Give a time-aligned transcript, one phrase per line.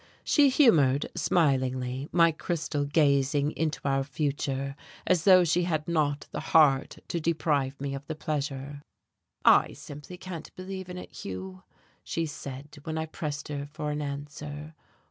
[0.23, 6.39] She humoured, smilingly, my crystal gazing into our future, as though she had not the
[6.39, 8.81] heart to deprive me of the pleasure.
[9.45, 11.61] "I simply can't believe in it, Hugh,"
[12.03, 14.73] she said when I pressed her for an answer.